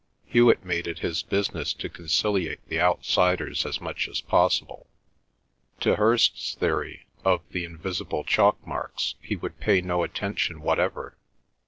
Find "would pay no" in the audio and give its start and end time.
9.35-10.01